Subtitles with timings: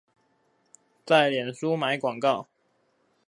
[1.05, 2.47] 在臉書買廣告